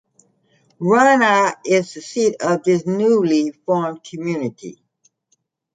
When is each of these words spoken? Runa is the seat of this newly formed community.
Runa 0.79 1.53
is 1.63 1.93
the 1.93 2.01
seat 2.01 2.37
of 2.41 2.63
this 2.63 2.87
newly 2.87 3.51
formed 3.51 4.03
community. 4.03 4.81